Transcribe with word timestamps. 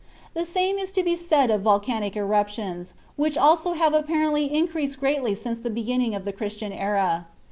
The 0.33 0.45
same 0.45 0.79
is 0.79 0.91
to 0.93 1.03
be 1.03 1.15
said 1.15 1.51
of 1.51 1.61
volcanic 1.61 2.15
eruptions, 2.17 2.95
which 3.17 3.37
also 3.37 3.73
have 3.73 3.93
apparently 3.93 4.51
increased 4.51 4.99
greatly 4.99 5.35
since 5.35 5.59
the 5.59 5.69
beginning 5.69 6.15
of 6.15 6.25
the 6.25 6.33
Christian 6.33 6.73
era. 6.73 7.27